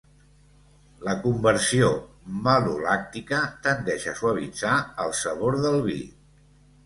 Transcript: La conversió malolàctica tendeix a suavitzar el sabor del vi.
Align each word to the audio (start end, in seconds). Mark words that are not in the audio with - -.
La 1.07 1.13
conversió 1.25 1.89
malolàctica 2.47 3.41
tendeix 3.67 4.07
a 4.13 4.15
suavitzar 4.21 4.75
el 5.05 5.13
sabor 5.19 5.59
del 5.67 5.81
vi. 5.89 5.99